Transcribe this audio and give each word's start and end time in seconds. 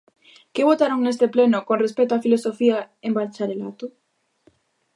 ¿Que 0.53 0.67
votaron 0.69 0.99
neste 1.01 1.27
pleno 1.35 1.59
con 1.67 1.77
respecto 1.83 2.13
á 2.17 2.23
Filosofía 2.25 2.77
en 3.05 3.11
bacharelato? 3.17 3.85